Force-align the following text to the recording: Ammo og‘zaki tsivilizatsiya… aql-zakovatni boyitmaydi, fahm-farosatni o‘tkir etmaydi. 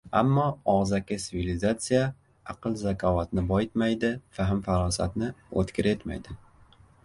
Ammo 0.19 0.43
og‘zaki 0.71 1.17
tsivilizatsiya… 1.23 2.07
aql-zakovatni 2.55 3.45
boyitmaydi, 3.53 4.13
fahm-farosatni 4.41 5.33
o‘tkir 5.65 5.95
etmaydi. 5.97 6.41